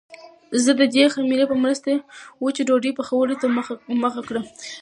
[0.63, 1.91] زه د دې خمیرې په مرسته
[2.43, 3.47] وچې ډوډۍ پخولو ته
[4.03, 4.41] مخه کړه.